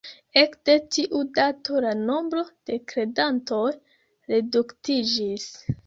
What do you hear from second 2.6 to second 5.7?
de kredantoj reduktiĝis.